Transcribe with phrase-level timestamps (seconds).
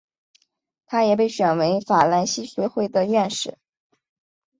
[0.87, 3.59] 他也被选为法兰西学会的院士。